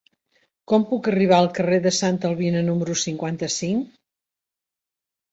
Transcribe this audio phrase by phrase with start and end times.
[0.69, 3.85] Com puc arribar al carrer de Santa Albina número cinquanta-cinc?